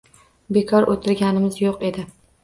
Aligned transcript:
Bekor 0.55 0.87
oʻtirganimiz 0.93 1.59
yoʻq 1.65 1.85
edi. 1.91 2.07